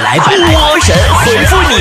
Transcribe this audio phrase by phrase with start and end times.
[0.00, 1.74] 来吧，波神回复你。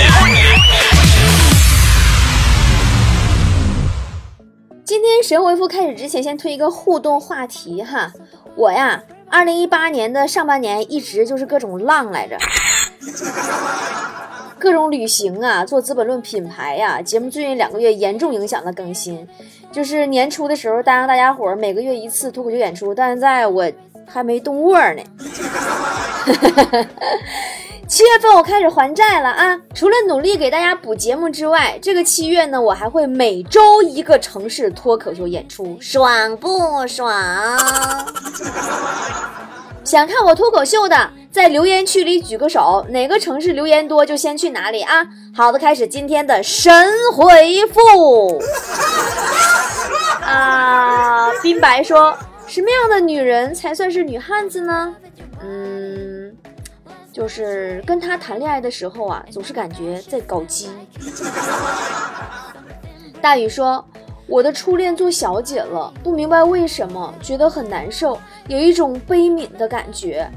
[4.84, 8.12] 今天神回复开始之前，先推一个互动话题哈。
[8.56, 12.38] 我呀，二零一八年的上半年一直就是各种浪来着，
[14.60, 17.02] 各种旅行啊，做《资本论》品牌呀。
[17.02, 19.26] 节目最近两个月严重影响了更新，
[19.72, 23.72] 就是年初的时候答应大家伙儿每个月一次脱口秀演出，但现在我
[24.06, 25.02] 还没动窝呢。
[27.92, 29.60] 七月份我开始还债了啊！
[29.76, 37.14] 除了努力给大家补节目之外，这个七月呢，我还会每周一个城市脱口秀演出，爽不爽？
[39.84, 45.06] 想看我脱口秀的，在留言区里举个手，哪个城市留言多就先去哪里啊！
[45.36, 46.74] 好的，开始今天的神
[47.14, 48.42] 回复。
[50.24, 52.18] 啊，冰白说，
[52.48, 54.96] 什么样的女人才算是女汉子呢？
[55.44, 55.81] 嗯。
[57.12, 60.70] 就是跟他谈恋爱的时候啊，总是感觉在搞基。
[63.22, 63.84] 大宇说
[64.28, 68.18] ：“我的初恋做小姐了，不明白为什么，觉得很难受，
[68.48, 70.28] 有一种悲悯的感觉。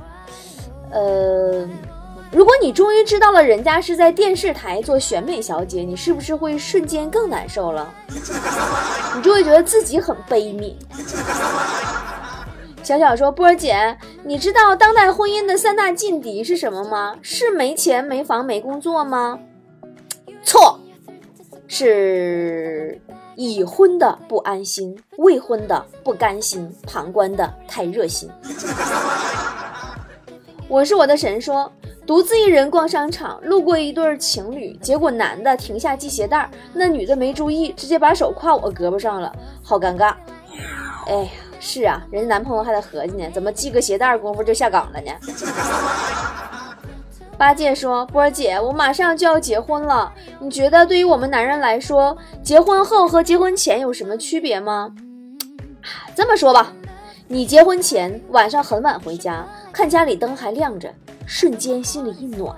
[0.90, 1.66] 呃，
[2.30, 7.90] 如果你终于知道了人家是在电视台做选美小姐，你是不是会瞬间更难受了？
[9.16, 10.74] 你就会觉得自己很悲悯。”
[12.82, 17.14] 小小说：“波儿姐，你知道当代婚姻的三大劲敌是什么吗？
[17.20, 19.38] 是没钱、没房、没工作吗？
[20.42, 20.80] 错，
[21.68, 22.98] 是
[23.36, 28.30] 已婚的不安心，未婚的不甘心，旁观的太热心。
[30.68, 31.70] 我是我的神说，
[32.06, 39.30] 独自一人逛商场，路过一对情侣，结果男的停下系鞋带，那女的没注意，直接把手挎我胳膊上了，
[39.62, 40.14] 好尴尬。
[41.08, 41.30] 哎呀。”
[41.66, 45.10] 是啊，人家男朋友还得合计呢，怎么系个鞋带功夫就下岗了呢？
[47.38, 54.94] 八戒说：“波儿姐，我马上就要结婚了，你觉得对于我们男人来说，结婚后和结婚前有什么区别吗？”
[56.14, 56.70] 这么说吧，
[57.26, 60.92] 你结婚前晚上很晚回家，看家里灯还亮着，
[61.26, 62.54] 瞬间心里一暖；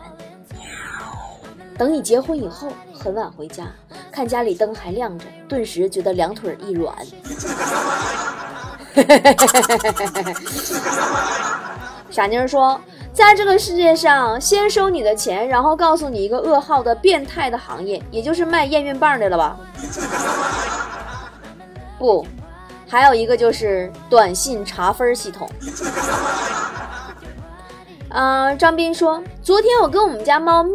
[1.78, 3.68] 等你结婚以后，很晚回家，
[4.10, 6.92] 看家里灯还亮着，顿时觉得两腿一软。
[12.10, 12.80] 傻妮儿说，
[13.12, 19.58] 在这个世界上，先收你的钱，然后告诉你一个噩耗的变态的行业，也就是卖验孕棒的了吧？
[21.98, 22.26] 不，
[22.88, 25.48] 还有一个就是短信查分系统。
[28.08, 30.74] 嗯，张斌说，昨天我跟我们家猫喵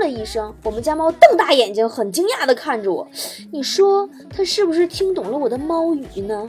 [0.00, 3.06] 了一声，我们家猫瞪大眼睛，很惊讶的看着我。
[3.52, 6.48] 你说它是不是听懂了我的猫语呢？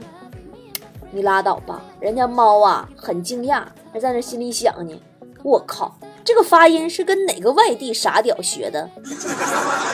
[1.18, 5.02] 你拉倒吧，人家猫啊很惊讶，还在那心里想呢。
[5.42, 8.88] 我靠，这个发音是跟哪个外地傻屌学的？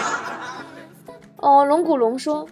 [1.41, 2.47] 哦，龙骨龙说，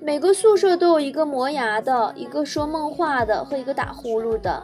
[0.00, 4.62] 每个宿舍都有一个磨牙的，一个说梦话的和一个打呼噜的。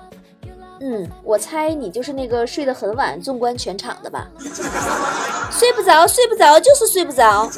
[0.80, 4.28] 嗯，我猜你就是那个睡得很晚，纵观全场的吧？
[5.50, 7.50] 睡不着，睡不着，就是睡不着。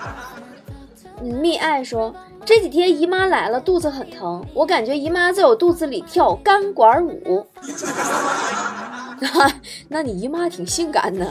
[1.18, 2.14] 蜜爱说。
[2.48, 7.46] 这几天姨妈来了，肚子很疼，我感觉姨妈在我肚子里跳钢管舞。
[9.86, 11.30] 那你姨妈挺性感的。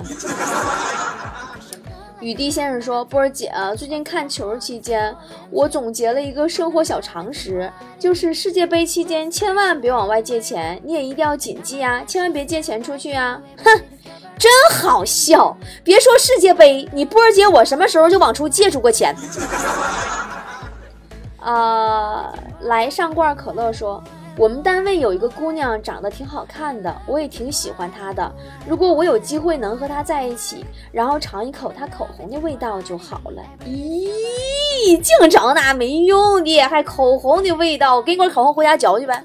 [2.19, 5.15] 雨滴先生说：“波儿姐，最近看球期间，
[5.49, 7.67] 我总结了一个生活小常识，
[7.97, 13.81] 就是世界杯期间千万别往外借钱，你也一定要谨记啊，千万别借钱出去啊！”哼，
[14.37, 15.57] 真好笑。
[15.83, 19.15] 别说世界杯，你波儿姐我什么时候就往出借出过钱？
[21.39, 24.03] 啊，来上罐可乐说，
[24.37, 28.31] 我们单位有一个姑娘长得挺好看的，我也挺喜欢她的。
[28.67, 33.43] 如果我有机会能和她在一起，然后尝一口她口红的味道就好了。
[33.65, 39.23] 咦，净整那没用的，还口红的味道，给你罐口红回家嚼去呗。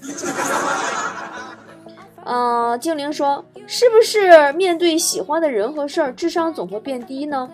[2.24, 7.48] 嗯， 精灵说，是不是面对喜欢的人和事儿，智商总会变低呢？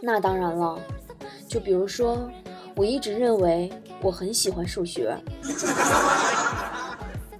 [0.00, 0.78] 那当然了，
[1.46, 2.18] 就比如说。
[2.74, 3.70] 我一直认为
[4.00, 5.16] 我很喜欢数学，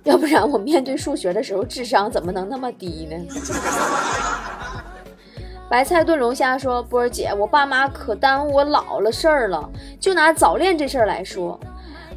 [0.05, 3.17] 要不然我面对数学的时候智商怎么能那么低呢？
[5.71, 9.71] 白菜炖龙虾说：“波儿姐，我爸妈可耽误我老了事儿了。
[9.99, 11.59] 就拿早恋这事儿来说，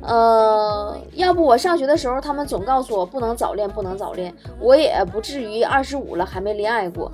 [0.02, 7.10] 呃，要不我上学的时候，他们总告诉我不能早恋，不能早恋，我也不至于二十五了还没恋爱过。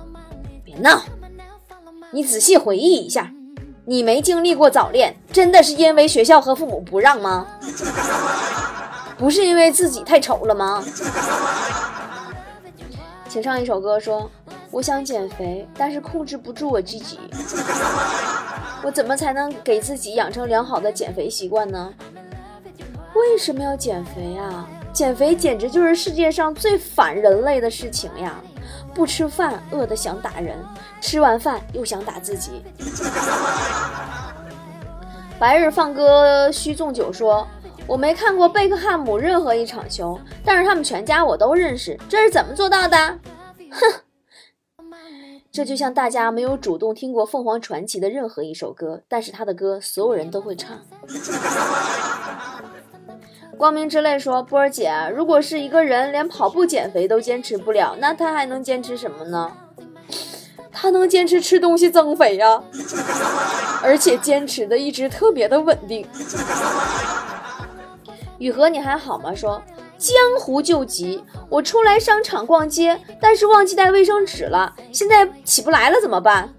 [0.64, 1.02] 别闹，
[2.10, 3.32] 你仔细回忆一下。”
[3.84, 7.46] 你没经历过早恋，真的是因为学校和父母不让吗？
[9.18, 10.84] 不是因为自己太丑了吗？
[13.28, 14.30] 请唱一首歌，说
[14.70, 17.18] 我想减肥，但是控制不住我自己。
[18.84, 21.92] 我怎么才能给自己养成良好的减肥习惯呢？
[23.14, 24.68] 为什么要减肥啊？
[24.92, 28.34] 减肥简直就是世界上最反人类的事情呀！
[28.94, 30.56] 不吃饭饿得想打人，
[31.00, 32.62] 吃完饭又想打自己。
[35.38, 37.46] 白日放歌须纵酒说。
[37.84, 42.96] 我没看过贝克汉姆任何一场球，但是他们全家我都认识，这是怎么做到的？
[43.72, 43.92] 哼，
[45.50, 50.78] 这就像大家没有主动听过凤凰传奇的任何一首歌，但是他的歌所有人都会唱。
[53.62, 59.52] 光明之泪说：“波儿姐，如果是一个人连跑步减肥都坚持不了，那他还能坚持什么呢？
[60.72, 62.60] 他能坚持吃东西增肥呀，
[63.80, 66.04] 而且坚持的一直特别的稳定。”
[68.38, 69.32] 雨禾，你还好吗？
[69.32, 69.62] 说
[69.96, 76.52] 江湖救急，我出来商场逛街，但是忘记带卫生纸了，现在起不来了，怎么办？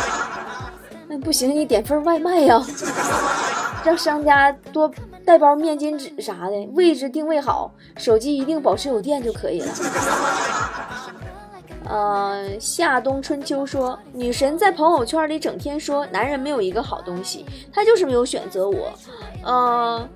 [1.08, 2.58] 那不行，你点份外卖呀，
[3.84, 4.90] 让商家多
[5.24, 9.72] 带包面巾纸啥的，位置定位好，手机一定保持有电就可以了。
[11.88, 18.92] 呃，夏冬春秋说，女神在朋友圈里整天说男人没有一个好东西，她就是没有选择我。
[19.44, 20.08] 呃。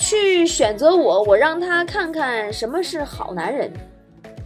[0.00, 3.68] 去选择我，我让他看看什么是好男人。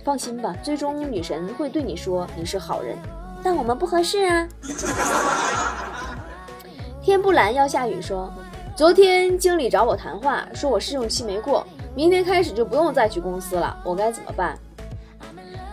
[0.02, 2.96] 放心吧，最终女神会对你说你是好人，
[3.44, 4.48] 但我们不合适啊。
[7.02, 8.32] 天不蓝要下雨说，
[8.76, 11.66] 昨天经理找我谈话，说我试用期没过，
[11.96, 14.56] 明天开始就不用再去公司了，我该怎么办？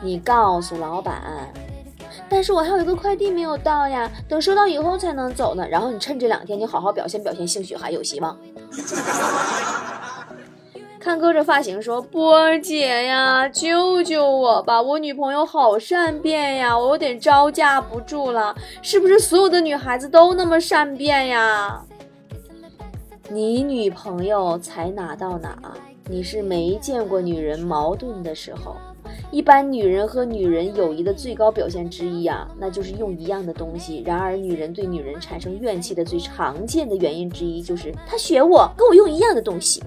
[0.02, 1.22] 你告诉老板。
[2.28, 5.68] 但是我还有一个快递没有到呀，等收到以后才能走呢。
[5.68, 8.36] 然后你趁这两天，你好好表现表现，兴许还有希望。
[11.00, 14.82] 看哥这发型，说波儿姐呀，救救我吧！
[14.82, 18.54] 我女朋友好善变呀，我有点招架不住了。
[18.82, 21.82] 是不是所有的女孩子都那么善变呀？
[23.30, 25.58] 你女朋友才哪到哪，
[26.10, 28.76] 你是没见过女人矛盾的时候。
[29.32, 34.04] 一般女人和女人友谊的最高表现之一啊，那就是用一样的东西。
[34.06, 39.84] 然而，女人对女人产生怨气的最常见的原因之一，就是她学我，跟我用一样的东西。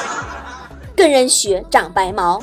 [0.94, 2.38] 跟人学长白毛。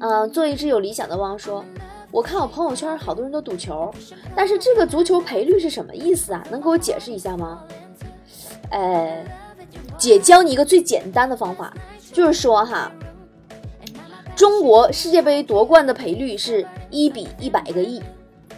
[0.00, 1.64] 嗯， 做一只有理想的汪说，
[2.10, 3.92] 我看我朋友圈好多人都赌球，
[4.36, 6.44] 但是这个足球赔率是什么意思啊？
[6.50, 7.60] 能给我解释一下吗？
[8.70, 9.24] 呃，
[9.98, 11.74] 姐教你一个最简单的方法，
[12.12, 12.90] 就是说哈。
[14.36, 18.02] 中国世界杯夺冠的赔率是一比一百个亿，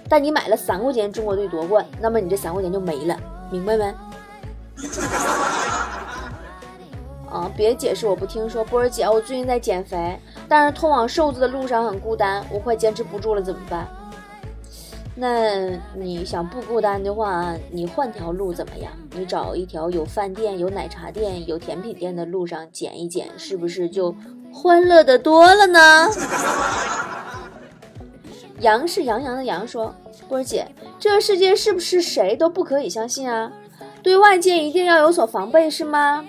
[0.08, 3.14] 但你买了三块钱中国队夺冠，那么你这三块钱就没了，
[3.50, 3.84] 明白没？
[7.28, 8.64] 啊，别解释，我不听说。
[8.64, 10.19] 波儿姐，我最近在减肥，
[10.49, 13.87] 但是通往瘦子的路上很孤单，我快坚持不住了，怎么办？
[15.19, 18.90] 那你想不孤单的话，你换条路怎么样？
[19.12, 24.14] 你找一条有饭店、有奶茶店、有甜品店的路上减一减，是不是就？
[24.58, 26.11] 欢乐的多了呢。
[28.61, 29.94] 羊是洋洋的羊说
[30.29, 30.67] ：“波儿姐，
[30.99, 33.53] 这个世界是不是谁都不可以相信啊？
[34.03, 36.25] 对外界一定要有所防备是吗？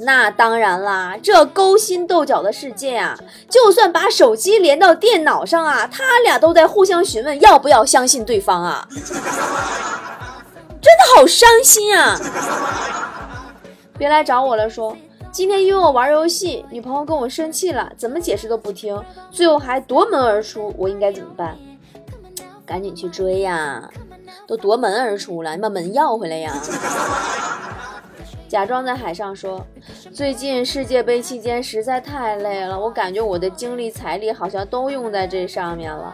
[0.00, 3.16] 那当然啦，这勾心斗角的世界啊，
[3.48, 8.88] 就算把手机连到电脑上啊，他俩都在互相询问要不要相信对方啊，
[10.82, 12.18] 真的好伤心啊！
[13.96, 14.96] 别来找我了，说。”
[15.32, 21.56] 今天约我玩游戏，女朋友跟我生气了，怎么解释都不听，最后还夺门而出，我应该怎么办？
[22.66, 23.88] 赶紧去追呀！
[24.46, 26.52] 都夺门而出了，你把门要回来呀！
[28.48, 29.64] 假装在海上说，
[30.12, 36.12] 最近世界杯期间实在太累了，我感觉我的精力财力好像都用在这上面了。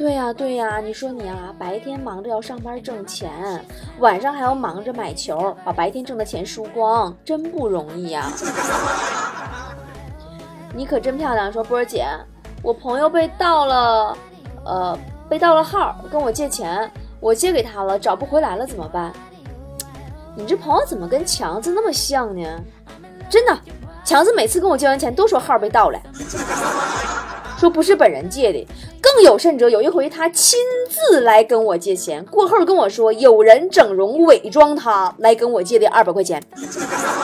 [0.00, 3.30] 对呀对呀，你说你啊，白天忙着要上班挣钱，
[3.98, 8.32] 晚上还要忙着买球，把白天挣的钱输光，真不容易呀。
[10.74, 12.06] 你可真漂亮，说波儿姐，
[12.62, 14.16] 我朋友被盗了，
[14.64, 16.90] 呃，被盗了号，跟我借钱，
[17.20, 19.12] 我借给他了，找不回来了，怎么办？
[20.34, 22.48] 你这朋友怎么跟强子那么像呢？
[23.28, 23.54] 真的，
[24.02, 26.00] 强子每次跟我借完钱都说号被盗了，
[27.60, 28.66] 说不是本人借的。
[29.02, 36.42] 更有甚者，有一回他亲自来跟我借钱，过后跟我说有人整容伪装他来跟我借的二百块钱。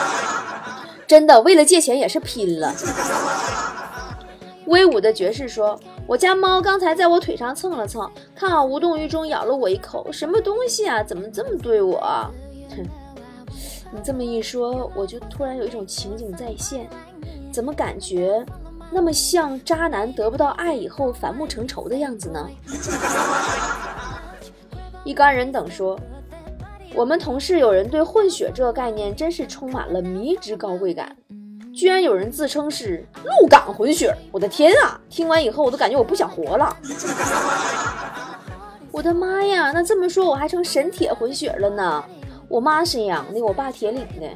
[1.07, 2.71] 真的，为了借钱也是拼了。
[4.67, 10.11] 威武的爵士说：“我家猫刚才在我腿上蹭了蹭，看好无动于衷，咬了我一口。
[10.11, 11.01] 什么东西啊？
[11.01, 11.97] 怎么这么对我？”
[12.75, 12.85] 哼，
[13.91, 16.87] 你这么一说，我就突然有一种情景再现，
[17.49, 18.45] 怎么感觉
[18.91, 22.49] 那么像渣男得不到爱以后反目成仇的样子呢？
[25.03, 25.99] 一干人等说，
[26.93, 31.15] 我们同事有人对混血这个概念真是充满了迷之高贵感，
[31.73, 34.99] 居然有人自称是鹿港混血，我的天啊！
[35.09, 36.75] 听完以后我都感觉我不想活了。
[38.91, 42.03] 我的妈呀，那这么说我还成沈铁混血了呢？
[42.49, 44.27] 我妈沈阳的，我爸铁岭的。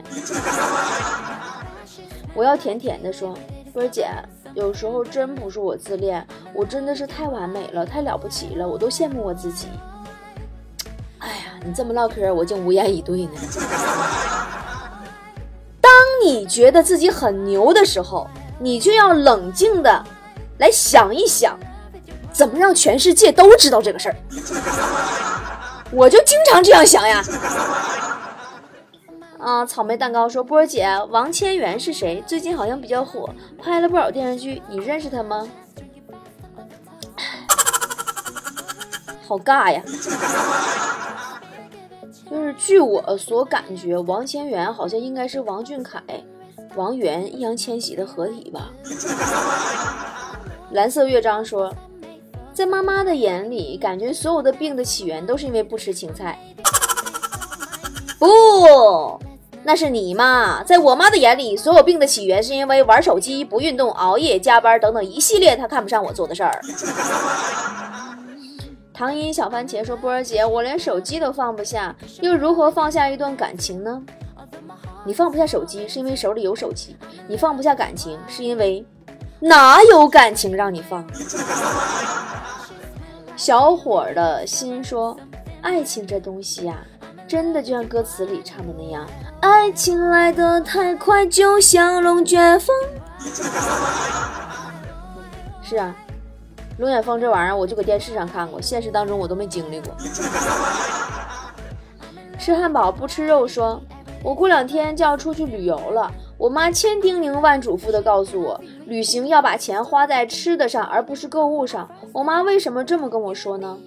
[2.33, 3.35] 我要甜甜的说，
[3.73, 4.07] 波儿姐，
[4.53, 9.67] 有时候真不是我自恋，我真的是太完美了，太了不起了，我都羡慕我自己。
[11.19, 13.31] 哎呀，你这么唠嗑，我竟无言以对呢。
[15.79, 15.91] 当
[16.25, 18.27] 你觉得自己很牛的时候，
[18.59, 20.03] 你就要冷静的
[20.57, 21.57] 来想一想，
[22.33, 24.15] 怎么让全世界都知道这个事儿。
[25.91, 27.23] 我就经常这样想呀。
[29.41, 32.23] 啊，草莓蛋糕说：“波儿姐，王千源是谁？
[32.27, 35.47] 最近好像比较火，拍了不少电视剧，你认识他吗？”
[39.27, 39.81] 好尬呀！
[42.29, 45.99] 就是据我所感觉，王千源好像应该是王俊凯、
[46.75, 48.69] 王源、易烊千玺的合体吧。
[50.69, 51.73] 蓝色乐章说
[52.53, 56.37] ：“在妈妈的眼里，感觉所有的病的起源都是因为不吃青菜。
[58.19, 59.19] ”不。
[59.63, 66.59] 那是你妈，在我妈的眼里，所有病的起源是因为玩手机、不运动、熬夜、加班等等一系列她看不上我做的事儿。
[68.93, 74.01] 唐音小番茄说：“波儿姐，我连手机都放不下，又如何放下一段感情呢？
[75.05, 78.83] 你放不下手机是因为手里有手机，你放不下感情是因为
[79.39, 81.05] 哪有感情让你放？”
[83.37, 85.17] 小伙的心说
[85.61, 86.83] ：“爱情这东西呀。”
[87.27, 89.07] 真的就像歌词里唱的那样，
[89.41, 92.75] 爱情来得太快，就像龙卷风。
[95.61, 95.95] 是啊，
[96.77, 99.93] 龙卷风这玩意儿，我就搁电视上看过，现实当中我都没经历过。
[102.39, 103.81] 吃汉堡不吃肉，说
[104.23, 111.89] 我过两天就要出去旅游了，我妈千叮咛万嘱咐的告诉我，旅行要把钱花在吃的上，而不是购物上。
[112.13, 113.77] 我妈为什么这么跟我说呢？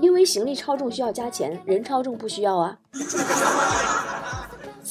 [0.00, 2.76] 因为行李超重需要加钱，人超重不需要啊。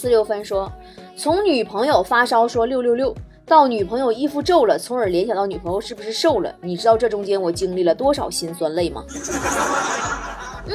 [0.01, 0.71] 四六分说，
[1.15, 3.13] 从女朋友发烧说六六六，
[3.45, 6.51] 到女朋友衣服皱了，从而联想到女朋友是不是瘦了？
[6.59, 9.05] 你知道这中间我经历了多少辛酸泪吗？
[10.65, 10.73] 嗯，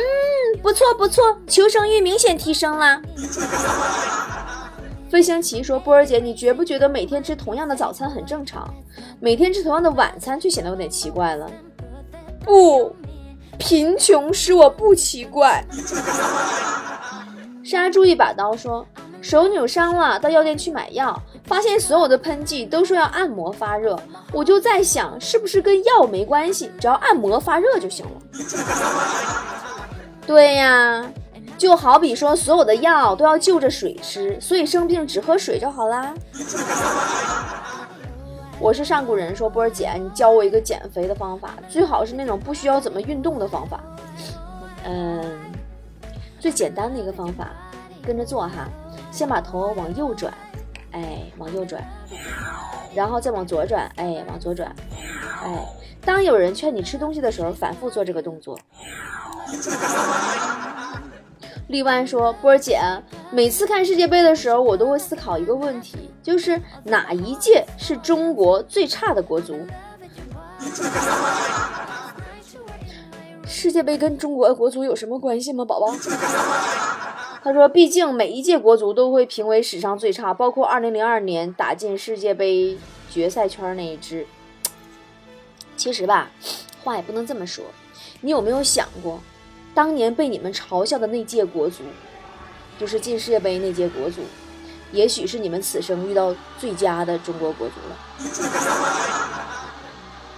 [0.63, 3.03] 不错不错，求生欲明显提升啦。
[5.11, 8.73] 飞行棋说，波儿姐，你觉不觉得每天吃同样的早餐很正常，
[9.19, 11.51] 每天吃同样的晚餐却显得有点奇怪了？
[12.45, 12.95] 不。
[13.59, 15.65] 贫穷使我不奇怪。
[17.65, 18.87] 杀猪一把刀说
[19.21, 23.99] 手扭伤了，到药店去买药，发现所有的喷剂都说要按摩发热，
[24.33, 28.13] 我就在想是不是跟药没关系，只要按摩发热就行了。
[30.27, 31.05] 对呀，
[31.59, 36.15] 就好比说所有的药都要就着水吃，所以生病只喝水就好啦。
[38.59, 43.81] 我是上古人，说波儿姐，你教我一个减肥的方法，最好是那种不需要怎么运动的方法。
[44.85, 45.23] 嗯，
[46.41, 47.51] 最简单的一个方法，
[48.03, 48.67] 跟着做哈，
[49.17, 50.31] 先把头往右转，
[50.93, 51.83] 哎，往右转，
[52.95, 54.71] 然后再往左转，哎，往左转，
[55.43, 55.67] 哎，
[56.05, 58.59] 当有人劝你吃东西的时候，反复做这个动作。
[61.69, 62.79] 荔湾说：“波儿姐，
[63.31, 69.59] 每次看世界杯的时候，我都会思考一个问题，就是哪一届是中国最差的国足？
[73.47, 75.87] 世界杯跟中国国足有什么关系吗，宝宝？”
[77.47, 82.77] 他说：“毕竟每一届国足都会评为史上最差，包括2002年打进世界杯
[83.09, 84.27] 决赛圈那一支。
[85.77, 86.33] 其实吧，
[86.83, 87.65] 话也不能这么说，
[88.23, 89.21] 你有没有想过？”
[89.77, 91.85] 当年被你们嘲笑的那届国足，
[92.81, 94.23] 就是进世界杯那届国足，
[94.91, 97.97] 也许是你们此生遇到最佳的中国国足了。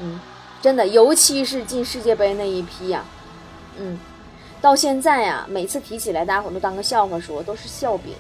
[0.03, 0.21] 嗯，
[0.61, 3.03] 真的，尤其是进世界杯那一批呀，
[3.79, 3.99] 嗯，
[4.61, 8.15] 到现在呀，每次提起来，大家伙都当个笑话说，都是笑柄，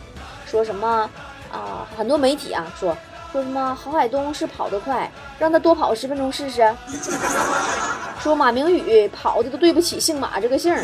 [0.46, 1.10] 说什么
[1.52, 1.86] 啊？
[1.96, 2.96] 很多媒体啊说。
[3.30, 6.74] 说什么郝海东是跑得快，让他多跑十分钟试试。
[8.20, 10.74] 说马明宇跑的都对不起姓马这个姓。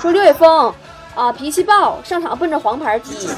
[0.00, 0.74] 说刘伟峰
[1.14, 3.28] 啊脾气暴，上场奔着黄牌踢。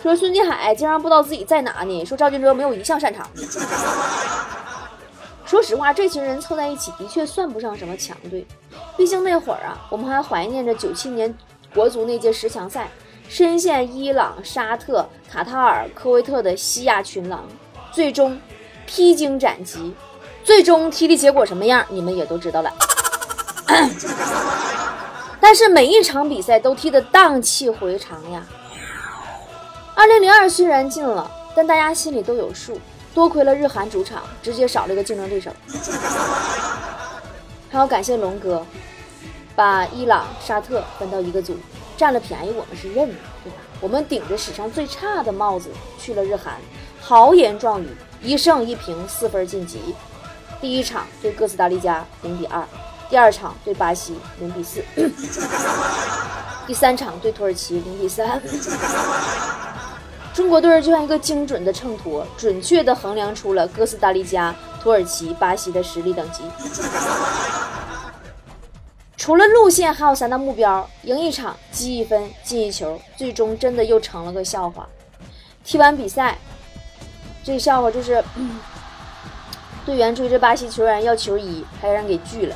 [0.00, 2.04] 说孙继海竟然不知道自己在哪呢。
[2.04, 3.28] 说赵俊哲没有一项擅长。
[5.46, 8.44] 说实话，这群人凑在一起的确算不上什么强队，
[8.96, 11.32] 毕竟那会儿啊，我们还怀念着九七年
[11.72, 12.88] 国足那届十强赛。
[13.28, 17.44] 深陷伊朗、沙特、卡塔尔、科威特的西亚群狼，
[17.90, 18.40] 最终
[18.86, 19.92] 披荆斩棘，
[20.44, 22.72] 最终踢的结果什么样，你们也都知道了。
[25.40, 28.46] 但是每一场比赛都踢得荡气回肠呀。
[29.96, 32.80] 二零零二虽然进了，但大家心里都有数，
[33.16, 35.50] 多亏了日韩主场直接少了一个竞争对手。
[37.70, 38.62] 还要感谢龙哥，
[39.54, 41.56] 把伊朗、沙特分到一个组，
[41.96, 43.56] 占了便宜我们是认的，对吧？
[43.80, 46.56] 我们顶着史上最差的帽子去了日韩，
[47.00, 47.88] 豪言壮语，
[48.20, 49.94] 一胜一平四分晋级。
[50.60, 52.62] 第一场对哥斯达黎加零比二，
[53.08, 54.84] 第二场对巴西零比四，
[56.66, 58.42] 第三场对土耳其零比三。
[60.36, 66.42] 中国队就像一个精准的秤砣，准确地衡量出了哥斯达黎加、土耳其、巴西的实力等级。
[69.16, 73.00] 除了路线，还有三大目标：赢一场、积一分、进一球。
[73.16, 74.86] 最终真的又成了个笑话。
[75.64, 76.36] 踢完比赛，
[77.42, 78.22] 这笑话就是，
[79.86, 82.54] 队员追着巴西球员要球衣，还让人给拒了，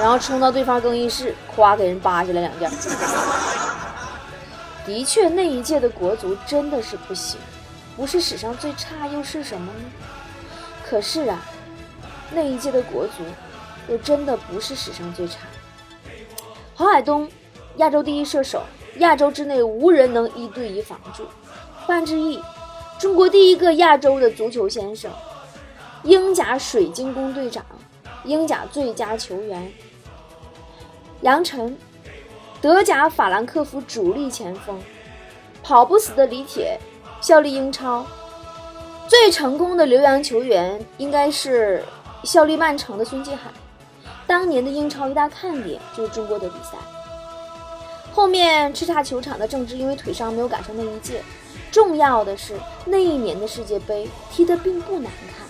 [0.00, 2.70] 然后冲到对方更衣室，夸给人扒下来两件。
[4.86, 7.38] 的确，那一届的国足真的是不行，
[7.96, 9.84] 不是史上最差又是什么呢？
[10.86, 11.42] 可是啊，
[12.30, 13.22] 那一届的国足
[13.88, 15.38] 又真的不是史上最差。
[16.74, 17.26] 郝海东，
[17.76, 18.62] 亚洲第一射手，
[18.98, 21.26] 亚洲之内无人能一对一防住。
[21.86, 22.38] 范志毅，
[22.98, 25.10] 中国第一个亚洲的足球先生，
[26.02, 27.64] 英甲水晶宫队长，
[28.24, 29.72] 英甲最佳球员。
[31.22, 31.74] 杨晨。
[32.64, 34.80] 德甲法兰克福主力前锋，
[35.62, 36.80] 跑不死的李铁，
[37.20, 38.06] 效力英超。
[39.06, 41.84] 最成功的留洋球员应该是
[42.22, 43.50] 效力曼城的孙继海。
[44.26, 46.78] 当年的英超一大看点就是中国的比赛。
[48.14, 51.22] 后面叱咤球场的郑智因为腿伤没有赶上那一届。
[51.70, 52.54] 重要的是
[52.86, 55.46] 那一年的世界杯踢得并不难看。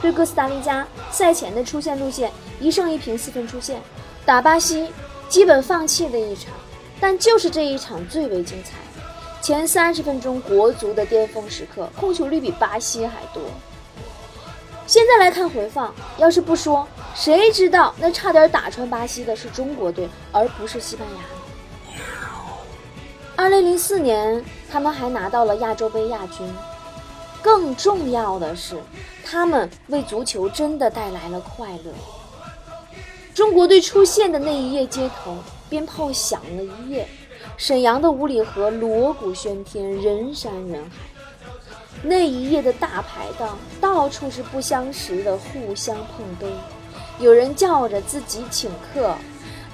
[0.00, 3.78] 对哥斯达黎加赛前的出线路线一胜一平四分出线，
[4.24, 4.88] 打巴西。
[5.28, 6.52] 基本放弃的一场，
[7.00, 8.72] 但就是这一场最为精彩。
[9.42, 13.42] 前三十分钟，国足的巅峰时刻，控球率比巴西还多。
[14.86, 22.00] 现在来看回放，要是不说，谁知道那差点打穿巴西的是中国队，而不是西班牙。
[23.36, 26.48] 二零零四年，他们还拿到了亚洲杯亚军。
[27.42, 28.76] 更重要的是，
[29.24, 31.92] 他们为足球真的带来了快乐。
[33.36, 35.36] 中国队出现的那一夜，街头
[35.68, 37.06] 鞭炮响了一夜，
[37.58, 41.04] 沈阳的五里河锣鼓喧天，人山人海。
[42.02, 46.46] 那一夜的大排档，到处是不相识的互相碰杯，
[47.18, 49.14] 有人叫着自己请客，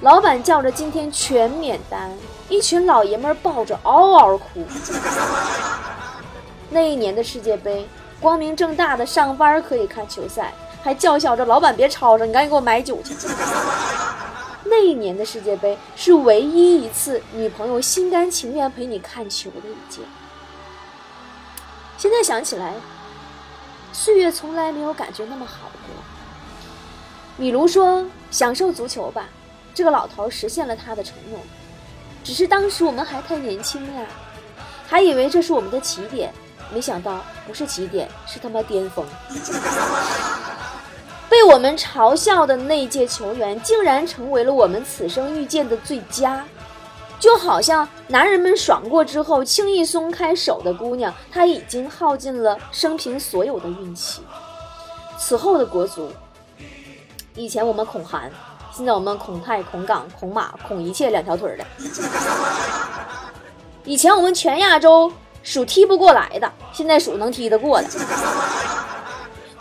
[0.01, 2.11] 老板叫着今天全免单，
[2.49, 4.61] 一群老爷们抱着嗷嗷哭。
[6.69, 7.87] 那一年的世界杯，
[8.19, 10.53] 光明正大的上班可以看球赛。
[10.83, 13.15] 还叫嚣着：“老板别吵吵，你赶紧给我买酒去。
[14.65, 20.01] ”那一年的世界杯是唯一一次女朋友心甘情愿陪你看球的一届。
[21.97, 22.73] 现在想起来，
[23.93, 25.95] 岁月从来没有感觉那么好过。
[27.37, 29.29] 米卢说：“享受足球吧。”
[29.73, 31.39] 这个老头实现了他的承诺，
[32.23, 34.05] 只是当时我们还太年轻呀，
[34.87, 36.31] 还以为这是我们的起点，
[36.71, 39.03] 没想到不是起点，是他妈巅峰。
[41.33, 46.45] 被我们嘲笑的那届球员，竟然成为了我们此生遇见的最佳，
[47.19, 54.21] 就好像男人们爽过之后，轻易松开手的姑娘，她已经耗尽了生平所有的运气。
[55.17, 56.11] 此后的国足，
[57.33, 58.29] 以前我们恐韩，
[58.71, 61.65] 现在我们恐泰、恐港、恐马、恐一切两条腿的。
[63.85, 67.87] 以前我们全亚洲数踢不过来的，现在数能踢得过的。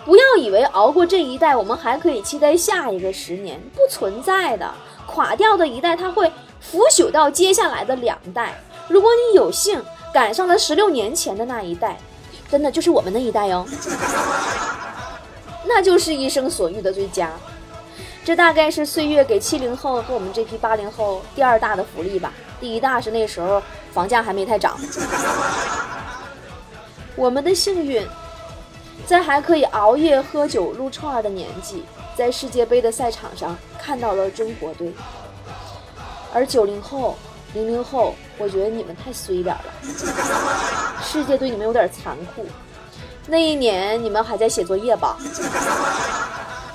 [0.04, 4.68] 不要以为熬过这一代，我们还可以期待下一个十年，不存在的。
[5.06, 8.60] 垮掉的一代，它会腐朽到接下来的两代。
[8.88, 9.80] 如果你有幸
[10.12, 11.98] 赶上了十六年前的那一代，
[12.50, 13.64] 真的就是我们那一代哦，
[15.64, 17.30] 那就是一生所遇的最佳。
[18.24, 22.32] 这大概是岁月给七零后和我们这批八零后第二大的福利吧。
[22.60, 23.62] 第一大是那时候
[23.92, 24.76] 房价还没太涨。
[27.14, 28.04] 我们的幸运。
[29.04, 31.82] 在还可以熬夜喝酒撸串的年纪，
[32.16, 34.92] 在世界杯的赛场上看到了中国队。
[36.32, 37.16] 而九零后、
[37.52, 39.64] 零零后，我觉得你们太衰点了，
[41.02, 42.46] 世界对你们有点残酷。
[43.26, 45.18] 那一年你们还在写作业吧？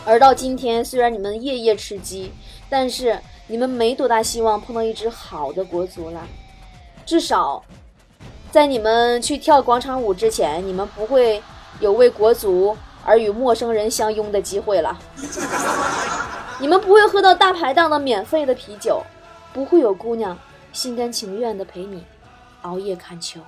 [0.06, 2.32] 而到今天，虽然你们夜夜吃鸡，
[2.70, 6.22] 但是你们没多大希望碰到一支好的国足了。
[7.06, 7.64] 至少，
[8.52, 11.42] 在你们去跳广场舞之前，你们不会。
[11.80, 14.98] 有为国足而与陌生人相拥的机会了。
[16.60, 19.04] 你们不会喝到大排档的免费的啤酒，
[19.54, 20.38] 不会有姑娘
[20.74, 22.04] 心甘情愿的陪你
[22.64, 23.40] 熬夜看球。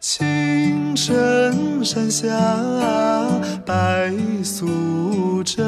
[0.00, 2.28] 青城山下
[3.64, 5.62] 白素贞，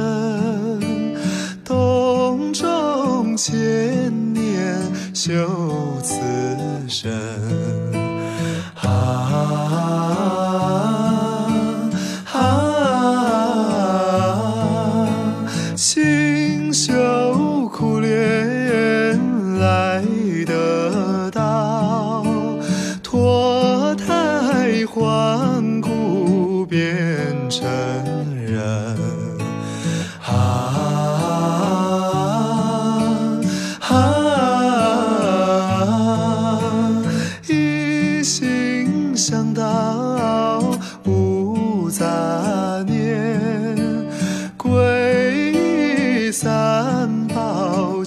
[1.64, 5.33] 洞中千年修
[6.03, 6.18] 此
[6.88, 7.73] 身。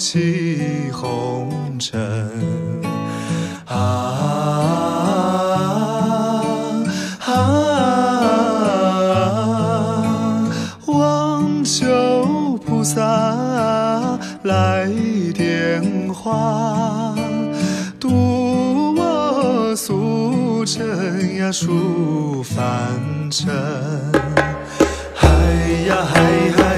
[0.08, 2.00] 宝弃红尘。
[3.66, 3.76] 啊
[7.26, 7.34] 啊！
[10.86, 13.02] 望求菩萨
[14.44, 14.90] 来
[15.34, 17.14] 点化，
[18.00, 22.66] 渡我俗尘呀出凡
[23.30, 23.54] 尘。
[25.14, 25.28] 嗨
[25.86, 26.22] 呀嗨
[26.56, 26.77] 嗨